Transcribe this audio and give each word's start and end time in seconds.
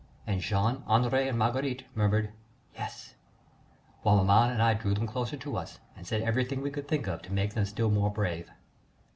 And 0.25 0.41
Jean, 0.41 0.77
André, 0.89 1.29
and 1.29 1.37
Marguerite 1.37 1.83
murmured: 1.93 2.31
"Yes!" 2.73 3.13
whilst 4.03 4.25
maman 4.25 4.49
and 4.51 4.59
I 4.59 4.73
drew 4.73 4.95
them 4.95 5.05
closer 5.05 5.37
to 5.37 5.57
us 5.57 5.77
and 5.95 6.07
said 6.07 6.23
everything 6.23 6.63
we 6.63 6.71
could 6.71 6.87
think 6.87 7.05
of 7.05 7.21
to 7.21 7.31
make 7.31 7.53
them 7.53 7.65
still 7.65 7.91
more 7.91 8.09
brave. 8.11 8.49